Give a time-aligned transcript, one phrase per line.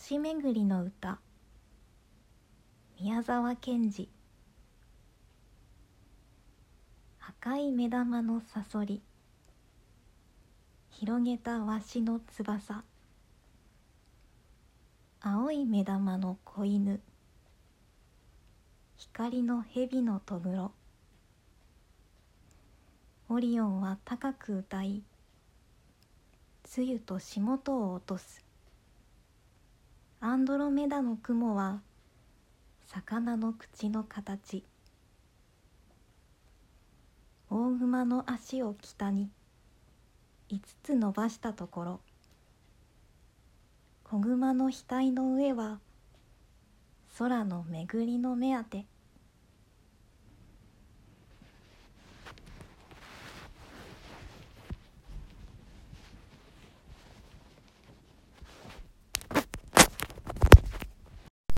[0.00, 1.18] 星巡りの歌。
[3.00, 4.08] 宮沢賢治。
[7.18, 9.02] 赤い目玉のさそり
[10.88, 12.84] 広げたわしの翼。
[15.20, 17.00] 青い目玉の子犬。
[18.96, 20.72] 光の蛇のとぐろ
[23.28, 25.02] オリオンは高く歌い
[26.62, 28.47] 露と霜とを落とす。
[30.38, 31.80] ンドロメダの雲は
[32.86, 34.64] 魚の口の形。
[37.50, 39.30] 大熊の足を北に
[40.48, 42.00] 5つ伸ばしたところ。
[44.04, 45.80] 子熊の額の上は
[47.18, 48.86] 空の巡りの目当て。